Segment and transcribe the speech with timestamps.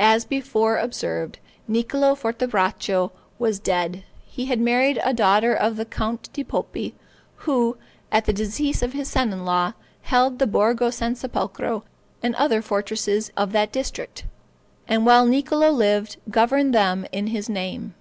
[0.00, 1.38] As before observed,
[1.68, 4.02] Niccolo Fortebraccio was dead.
[4.26, 6.96] He had married a daughter of the Count di Poppi,
[7.46, 7.76] who,
[8.10, 11.84] at the decease of his son in law, held the Borgo San Sepolcro,
[12.20, 14.24] and other fortresses of that district,
[14.88, 17.88] and while Niccolo lived, governed them in his name.